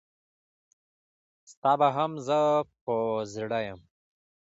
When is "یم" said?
3.67-3.79